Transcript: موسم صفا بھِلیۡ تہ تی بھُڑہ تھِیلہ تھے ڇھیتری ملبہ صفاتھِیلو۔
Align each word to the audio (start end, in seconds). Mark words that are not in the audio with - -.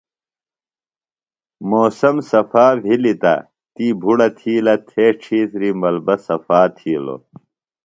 موسم 1.69 2.15
صفا 2.29 2.67
بھِلیۡ 2.83 3.17
تہ 3.21 3.33
تی 3.75 3.87
بھُڑہ 4.01 4.27
تھِیلہ 4.37 4.75
تھے 4.89 5.05
ڇھیتری 5.21 5.69
ملبہ 5.81 6.15
صفاتھِیلو۔ 6.25 7.15